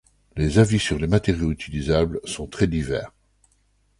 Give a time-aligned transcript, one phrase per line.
[0.35, 3.11] Les avis sur les matériaux utilisables sont très divers.